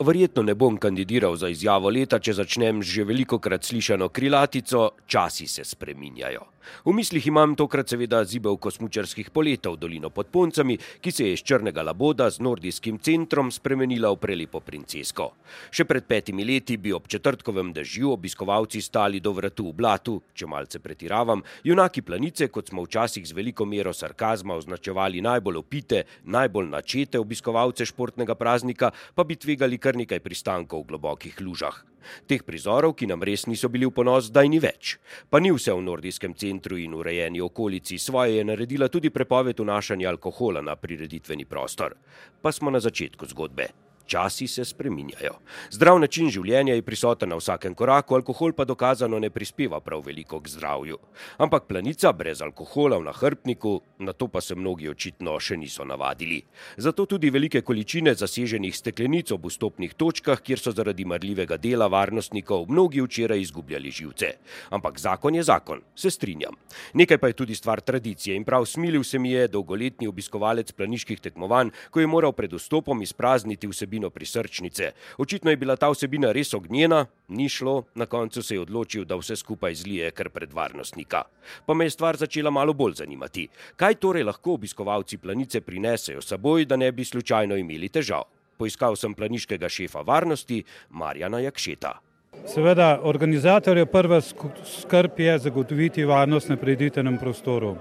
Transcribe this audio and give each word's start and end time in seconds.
Verjetno 0.00 0.42
ne 0.42 0.54
bom 0.54 0.78
kandidiral 0.80 1.36
za 1.36 1.48
izjavo 1.52 1.90
leta, 1.92 2.16
če 2.18 2.32
začnem 2.32 2.78
že 2.82 3.04
veliko 3.04 3.38
krat 3.38 3.66
slišano 3.68 4.08
krilatico: 4.08 4.86
časi 5.06 5.46
se 5.46 5.64
spreminjajo. 5.64 6.46
V 6.84 6.92
mislih 6.92 7.26
imam 7.26 7.54
tokrat 7.56 7.88
seveda 7.88 8.24
zibelko 8.24 8.70
smučarskih 8.70 9.30
poletov 9.30 9.76
dolino 9.76 10.10
pod 10.10 10.26
Poncami, 10.32 10.78
ki 11.00 11.10
se 11.10 11.24
je 11.24 11.32
iz 11.32 11.42
črnega 11.42 11.82
laboda 11.82 12.30
z 12.30 12.40
nordijskim 12.40 12.98
centrom 12.98 13.50
spremenila 13.50 14.10
v 14.12 14.20
prelepo 14.20 14.60
princesko. 14.60 15.30
Še 15.70 15.84
pred 15.84 16.06
petimi 16.06 16.44
leti 16.44 16.76
bi 16.76 16.92
ob 16.92 17.08
četrtkovem 17.08 17.72
dežju 17.76 18.12
obiskovalci 18.12 18.80
stali 18.80 19.20
do 19.20 19.32
vratu 19.32 19.70
v 19.70 19.76
blatu, 19.76 20.16
če 20.34 20.46
malce 20.46 20.80
pretiravam, 20.80 21.42
junaki 21.64 22.02
planice, 22.02 22.48
kot 22.48 22.70
smo 22.70 22.84
včasih 22.86 23.26
z 23.26 23.36
veliko 23.36 23.66
mero 23.66 23.92
sarkazma 23.92 24.54
označevali 24.54 25.20
najbolj 25.20 25.60
opite, 25.60 26.04
najbolj 26.24 26.70
načete 26.70 27.20
obiskovalce 27.20 27.86
športnega 27.86 28.34
praznika, 28.34 28.92
pa 29.14 29.24
bi 29.24 29.36
tvegali 29.36 29.78
kar 29.78 29.96
nekaj 29.96 30.20
pristankov 30.20 30.84
v 30.84 30.94
globokih 30.94 31.40
lužah. 31.40 31.89
Teh 32.26 32.42
prizorov, 32.46 32.94
ki 32.96 33.10
nam 33.10 33.22
res 33.22 33.46
niso 33.46 33.68
bili 33.68 33.88
v 33.88 33.94
ponos, 33.94 34.30
zdaj 34.30 34.48
ni 34.48 34.60
več. 34.62 34.96
Pa 35.30 35.40
ni 35.40 35.52
vse 35.52 35.74
v 35.74 35.84
nordijskem 35.84 36.34
centru 36.34 36.78
in 36.80 36.94
urejeni 36.94 37.40
okolici, 37.40 37.98
svoje 37.98 38.38
je 38.38 38.44
naredila 38.44 38.88
tudi 38.88 39.10
prepoved 39.10 39.60
vnašanja 39.60 40.08
alkohola 40.10 40.62
na 40.62 40.76
prireditveni 40.76 41.44
prostor. 41.44 41.96
Pa 42.42 42.52
smo 42.52 42.70
na 42.70 42.80
začetku 42.80 43.26
zgodbe. 43.26 43.89
Časi 44.10 44.48
se 44.48 44.64
spreminjajo. 44.64 45.36
Zdrav 45.70 45.98
način 46.02 46.26
življenja 46.34 46.74
je 46.74 46.82
prisoten 46.82 47.30
na 47.30 47.36
vsakem 47.38 47.76
koraku, 47.78 48.16
alkohol 48.16 48.50
pa 48.58 48.64
dokazano 48.66 49.20
ne 49.22 49.28
prispeva 49.30 49.78
prav 49.80 50.00
veliko 50.02 50.40
k 50.42 50.50
zdravju. 50.50 50.96
Ampak 51.38 51.68
planica 51.68 52.10
brez 52.12 52.42
alkohola 52.42 52.98
v 52.98 53.06
nahrbtniku, 53.06 53.76
na 54.02 54.10
to 54.12 54.26
pa 54.26 54.42
se 54.42 54.56
mnogi 54.58 54.88
očitno 54.90 55.36
še 55.38 55.54
niso 55.60 55.86
navadili. 55.86 56.40
Zato 56.76 57.06
tudi 57.06 57.30
velike 57.30 57.62
količine 57.62 58.16
zaseženih 58.18 58.74
steklenic 58.74 59.30
ob 59.30 59.46
vstopnih 59.46 59.94
točkah, 59.94 60.42
kjer 60.42 60.58
so 60.58 60.74
zaradi 60.74 61.06
marljivega 61.06 61.60
dela 61.62 61.86
varnostnikov 61.86 62.66
mnogi 62.66 63.04
včeraj 63.06 63.44
izgubljali 63.46 63.94
živce. 63.94 64.32
Ampak 64.74 64.98
zakon 64.98 65.38
je 65.38 65.46
zakon, 65.46 65.84
se 65.94 66.10
strinjam. 66.10 66.58
Nekaj 66.98 67.22
pa 67.22 67.30
je 67.30 67.38
tudi 67.44 67.54
stvar 67.54 67.78
tradicije 67.78 68.34
in 68.34 68.44
prav 68.44 68.66
smilil 68.66 69.06
se 69.06 69.22
mi 69.22 69.30
je 69.36 69.46
dolgoletni 69.46 70.10
obiskovalec 70.10 70.72
planiških 70.72 71.20
tekmovanj, 71.20 71.70
ko 71.94 72.02
je 72.02 72.10
moral 72.10 72.34
pred 72.34 72.58
vstopom 72.58 73.06
izprazniti 73.06 73.70
vsebino 73.70 73.99
vsebino 74.00 74.10
prisrčnice. 74.10 74.92
Očitno 75.18 75.50
je 75.50 75.56
bila 75.56 75.76
ta 75.76 75.90
vsebina 75.90 76.32
res 76.32 76.54
ognjena, 76.54 77.06
ni 77.28 77.48
šlo, 77.48 77.84
na 77.94 78.06
koncu 78.06 78.42
se 78.42 78.54
je 78.54 78.60
odločil, 78.60 79.04
da 79.04 79.16
vse 79.16 79.36
skupaj 79.36 79.74
zlije 79.74 80.10
kar 80.10 80.30
pred 80.30 80.52
varnostnika. 80.52 81.22
Pa 81.66 81.74
me 81.74 81.84
je 81.84 81.90
stvar 81.90 82.16
začela 82.16 82.50
malo 82.50 82.72
bolj 82.72 82.94
zanimati. 82.94 83.48
Kaj 83.76 83.94
torej 83.94 84.24
lahko 84.24 84.54
obiskovalci 84.54 85.18
planice 85.18 85.60
prinesejo 85.60 86.20
seboj, 86.20 86.64
da 86.64 86.76
ne 86.76 86.92
bi 86.92 87.04
slučajno 87.04 87.56
imeli 87.56 87.88
težav? 87.88 88.24
Poiskal 88.58 88.96
sem 88.96 89.14
planiškega 89.14 89.68
šefa 89.68 90.02
varnosti 90.02 90.64
Marjana 90.90 91.40
Jakšeta. 91.40 92.00
Seveda, 92.46 93.00
organizatorjev 93.02 93.86
prva 93.86 94.20
skrb 94.20 95.18
je 95.18 95.38
zagotoviti 95.38 96.04
varnost 96.04 96.48
na 96.48 96.56
preditenem 96.56 97.18
prostoru. 97.18 97.76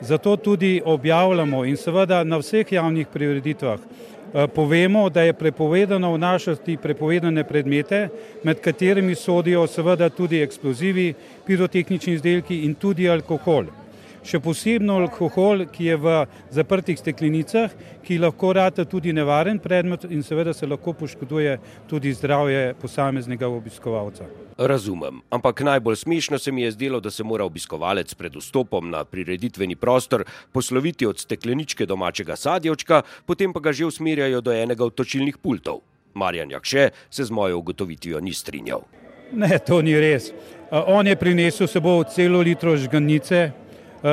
Zato 0.00 0.36
tudi 0.36 0.82
objavljamo 0.84 1.64
in 1.64 1.76
seveda 1.76 2.24
na 2.24 2.36
vseh 2.36 2.72
javnih 2.72 3.06
prireditvah 3.12 3.80
povemo, 4.54 5.08
da 5.10 5.22
je 5.22 5.32
prepovedano 5.32 6.14
vnašati 6.14 6.76
prepovedane 6.76 7.44
predmete, 7.44 8.08
med 8.42 8.60
katerimi 8.60 9.14
sodijo 9.14 9.66
seveda 9.66 10.08
tudi 10.08 10.42
eksplozivi, 10.42 11.14
pirotehnični 11.46 12.12
izdelki 12.12 12.64
in 12.64 12.74
tudi 12.74 13.10
alkohol 13.10 13.83
še 14.24 14.40
posebno 14.40 14.96
alkohol, 15.02 15.66
ki 15.68 15.90
je 15.90 15.96
v 16.00 16.14
zaprtih 16.54 16.98
steklenicah, 16.98 17.72
ki 18.04 18.18
lahko 18.18 18.52
rata 18.56 18.84
tudi 18.88 19.12
nevaren 19.12 19.60
predmet 19.60 20.06
in 20.08 20.24
seveda 20.24 20.54
se 20.56 20.66
lahko 20.66 20.92
poškoduje 20.96 21.58
tudi 21.88 22.12
zdravje 22.12 22.74
posameznega 22.80 23.48
obiskovalca. 23.48 24.26
Razumem, 24.58 25.20
ampak 25.30 25.60
najbolj 25.60 25.96
smešno 25.96 26.38
se 26.38 26.52
mi 26.52 26.62
je 26.62 26.70
zdelo, 26.70 27.00
da 27.00 27.10
se 27.10 27.24
mora 27.24 27.44
obiskovalec 27.44 28.14
pred 28.14 28.36
vstopom 28.36 28.90
na 28.90 29.04
prireditveni 29.04 29.76
prostor 29.76 30.24
posloviti 30.52 31.06
od 31.06 31.18
stekleničke 31.18 31.86
domačega 31.86 32.36
sadjevčka, 32.36 33.02
potem 33.26 33.52
pa 33.52 33.60
ga 33.60 33.72
že 33.72 33.86
usmerjajo 33.86 34.40
do 34.40 34.52
enega 34.52 34.84
od 34.84 34.94
točilnih 34.94 35.38
pultov. 35.38 35.82
Marjan 36.14 36.50
Jakše 36.50 36.90
se 37.10 37.24
z 37.24 37.30
mojo 37.30 37.58
ugotovitvijo 37.58 38.20
ni 38.20 38.32
strinjal. 38.32 38.86
Ne, 39.32 39.58
to 39.58 39.82
ni 39.82 39.96
res. 39.98 40.30
On 40.70 41.06
je 41.06 41.16
prinesel 41.16 41.66
seboj 41.66 42.04
celo 42.14 42.40
litro 42.42 42.76
žganice, 42.76 43.50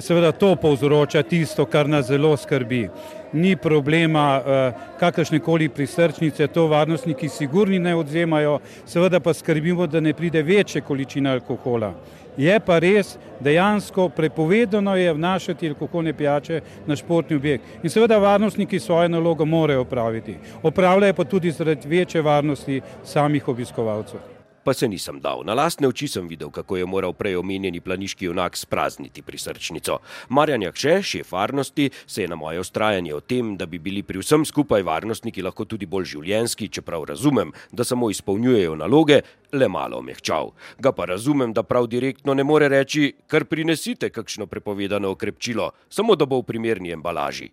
seveda 0.00 0.32
to 0.32 0.56
povzroča 0.56 1.22
tisto, 1.22 1.66
kar 1.66 1.88
nas 1.88 2.06
zelo 2.06 2.36
skrbi. 2.36 2.88
Ni 3.32 3.56
problema 3.56 4.42
eh, 4.46 4.72
kakršne 4.98 5.38
koli 5.38 5.68
prisrčnice, 5.68 6.46
to 6.46 6.66
varnostniki 6.66 7.28
sigurni 7.28 7.78
ne 7.78 7.94
odzemajo, 7.94 8.58
seveda 8.86 9.20
pa 9.20 9.34
skrbimo, 9.34 9.86
da 9.86 10.00
ne 10.00 10.14
pride 10.14 10.42
večje 10.42 10.80
količine 10.80 11.30
alkohola. 11.30 11.94
Je 12.36 12.60
pa 12.60 12.78
res, 12.78 13.16
dejansko 13.40 14.08
prepovedano 14.08 14.96
je 14.96 15.12
vnašati 15.12 15.68
alkoholne 15.68 16.12
pijače 16.12 16.60
na 16.86 16.96
športni 16.96 17.36
objekt. 17.36 17.64
In 17.82 17.90
seveda 17.90 18.18
varnostniki 18.18 18.80
svojo 18.80 19.08
nalogo 19.08 19.44
morajo 19.44 19.80
opraviti. 19.80 20.36
Opravljajo 20.62 21.14
pa 21.14 21.24
tudi 21.24 21.50
zaradi 21.50 21.88
večje 21.88 22.22
varnosti 22.22 22.80
samih 23.04 23.48
obiskovalcev 23.48 24.35
pa 24.66 24.74
se 24.74 24.88
nisem 24.88 25.20
dal. 25.22 25.44
Na 25.46 25.54
lastne 25.54 25.86
oči 25.86 26.08
sem 26.10 26.26
videl, 26.26 26.50
kako 26.50 26.76
je 26.76 26.86
moral 26.90 27.12
prej 27.14 27.36
omenjeni 27.38 27.78
planiški 27.80 28.26
junak 28.26 28.56
sprazniti 28.58 29.22
prisrčnico. 29.22 30.00
Marjan 30.28 30.62
Jakše, 30.66 30.96
šef 31.02 31.30
varnosti, 31.32 31.90
se 32.06 32.22
je 32.22 32.28
na 32.28 32.34
moje 32.34 32.60
ustrajanje 32.60 33.14
o 33.14 33.20
tem, 33.20 33.54
da 33.56 33.66
bi 33.66 33.78
bili 33.78 34.02
pri 34.02 34.18
vsem 34.18 34.42
skupaj 34.44 34.82
varnostniki 34.82 35.44
lahko 35.46 35.64
tudi 35.70 35.86
bolj 35.86 36.10
življenski, 36.16 36.66
čeprav 36.68 37.06
razumem, 37.06 37.52
da 37.70 37.86
samo 37.86 38.10
izpolnjujejo 38.10 38.74
naloge, 38.74 39.20
le 39.52 39.68
malo 39.68 40.02
omehčal. 40.02 40.50
Ga 40.82 40.90
pa 40.92 41.06
razumem, 41.14 41.54
da 41.54 41.62
prav 41.62 41.86
direktno 41.86 42.34
ne 42.34 42.42
more 42.42 42.66
reči, 42.68 43.12
kar 43.30 43.46
prinesite 43.46 44.10
kakšno 44.10 44.50
prepovedano 44.50 45.14
okrepčilo, 45.14 45.70
samo 45.88 46.18
da 46.18 46.26
bo 46.26 46.42
v 46.42 46.50
primerni 46.50 46.90
embalaži. 46.90 47.52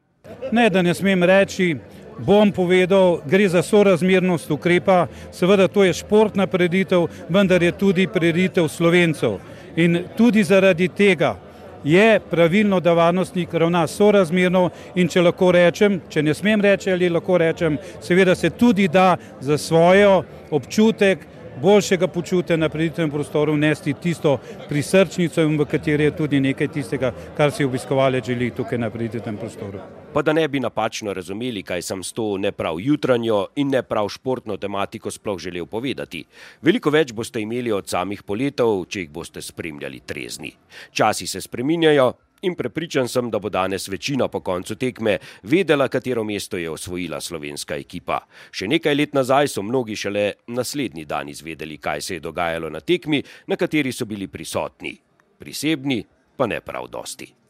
Ne, 0.52 0.70
da 0.70 0.82
ne 0.82 0.94
smem 0.98 1.24
reči, 1.24 1.76
bom 2.18 2.52
povedal, 2.52 3.22
gre 3.26 3.50
za 3.50 3.62
sorazmernost 3.62 4.52
ukrepa, 4.52 5.08
seveda 5.32 5.68
to 5.68 5.84
je 5.84 5.94
športna 5.94 6.48
preditev, 6.48 7.08
vendar 7.30 7.64
je 7.64 7.72
tudi 7.72 8.08
preditev 8.08 8.68
slovencev. 8.68 9.40
In 9.76 10.04
tudi 10.18 10.44
zaradi 10.44 10.88
tega 10.88 11.36
je 11.84 12.20
pravilno, 12.20 12.80
da 12.80 12.94
varnostnik 12.94 13.54
ravna 13.54 13.88
sorazmerno 13.88 14.70
in 14.96 15.08
če 15.08 15.22
lahko 15.22 15.52
rečem, 15.52 16.02
če 16.10 16.24
ne 16.24 16.34
smem 16.34 16.62
reči 16.62 16.92
ali 16.92 17.10
lahko 17.10 17.38
rečem, 17.38 17.78
seveda 18.02 18.36
se 18.36 18.50
tudi 18.50 18.88
da 18.88 19.18
za 19.42 19.58
svojo 19.58 20.24
občutek 20.52 21.33
boljšega 21.62 22.08
počutja 22.08 22.58
na 22.58 22.70
preditevnem 22.70 23.12
prostoru 23.12 23.54
vnesti 23.54 23.94
tisto 23.94 24.38
prisrčnico, 24.70 25.46
v 25.48 25.66
kateri 25.66 26.04
je 26.04 26.16
tudi 26.16 26.40
nekaj 26.40 26.68
tistega, 26.68 27.14
kar 27.38 27.52
si 27.52 27.66
obiskovalec 27.66 28.26
želi 28.26 28.52
tukaj 28.52 28.78
na 28.78 28.90
preditevnem 28.90 29.38
prostoru. 29.38 29.80
Pa 30.14 30.22
da 30.22 30.34
ne 30.34 30.48
bi 30.48 30.60
napačno 30.60 31.14
razumeli, 31.14 31.64
kaj 31.64 31.82
sem 31.82 32.04
s 32.04 32.14
to 32.14 32.38
ne 32.38 32.52
prav 32.52 32.80
jutranjo 32.80 33.48
in 33.56 33.70
ne 33.70 33.84
prav 33.84 34.10
športno 34.10 34.58
tematiko 34.58 35.12
sploh 35.12 35.40
želel 35.40 35.66
povedati. 35.66 36.26
Veliko 36.62 36.90
več 36.90 37.14
boste 37.14 37.42
imeli 37.42 37.72
od 37.72 37.90
samih 37.90 38.24
poletov, 38.24 38.86
če 38.86 39.00
jih 39.00 39.10
boste 39.10 39.42
spremljali 39.42 40.00
trezni. 40.06 40.54
Časi 40.92 41.28
se 41.28 41.42
spreminjajo, 41.42 42.14
in 42.44 42.56
prepričan 42.56 43.08
sem, 43.08 43.30
da 43.32 43.40
bo 43.40 43.50
danes 43.50 43.88
večina 43.88 44.28
po 44.28 44.40
koncu 44.40 44.76
tekme 44.76 45.18
vedela, 45.44 45.88
katero 45.88 46.24
mesto 46.24 46.58
je 46.58 46.70
osvojila 46.70 47.22
slovenska 47.22 47.76
ekipa. 47.76 48.20
Še 48.52 48.68
nekaj 48.68 48.96
let 48.96 49.14
nazaj 49.14 49.48
so 49.56 49.64
mnogi 49.64 49.96
šele 49.96 50.32
naslednji 50.48 51.06
dan 51.06 51.30
izvedeli, 51.30 51.78
kaj 51.78 52.02
se 52.02 52.20
je 52.20 52.24
dogajalo 52.24 52.70
na 52.70 52.80
tekmi, 52.80 53.24
na 53.48 53.56
kateri 53.56 53.92
so 53.92 54.06
bili 54.06 54.28
prisotni. 54.28 54.98
Prisebni 55.40 56.04
pa 56.38 56.48
ne 56.48 56.62
prav 56.62 56.88
dosti. 56.92 57.43